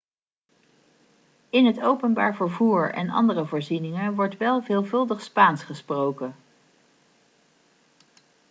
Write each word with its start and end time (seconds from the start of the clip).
in 1.49 1.65
het 1.65 1.81
openbaar 1.81 2.35
vervoer 2.35 2.93
en 2.93 3.09
andere 3.09 3.45
voorzieningen 3.45 4.15
wordt 4.15 4.37
wel 4.37 4.61
veelvuldig 4.61 5.21
spaans 5.21 5.63
gesproken 5.63 6.35